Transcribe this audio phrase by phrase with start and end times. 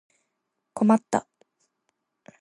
[0.73, 1.27] 困った